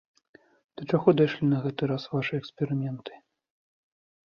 Да 0.79 0.87
чаго 0.93 1.15
дайшлі 1.19 1.45
на 1.53 1.57
гэты 1.67 1.83
раз 1.95 2.03
вашы 2.17 2.33
эксперыменты? 2.41 3.25